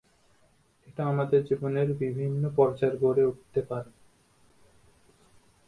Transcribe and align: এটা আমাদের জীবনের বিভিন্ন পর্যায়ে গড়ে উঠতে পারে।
এটা 0.87 1.01
আমাদের 1.07 1.39
জীবনের 1.43 1.89
বিভিন্ন 1.93 2.43
পর্যায়ে 2.55 2.99
গড়ে 3.03 3.23
উঠতে 3.25 3.61
পারে। 3.61 3.91